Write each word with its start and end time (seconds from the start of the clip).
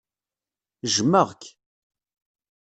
Jmeɣ-k. 0.95 1.41